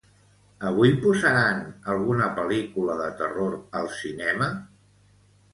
Avui 0.69 0.93
posaran 1.01 1.61
alguna 1.95 2.29
pel·lícula 2.39 2.97
de 3.03 3.13
terror 3.21 3.55
al 3.81 3.91
cinema? 3.99 4.49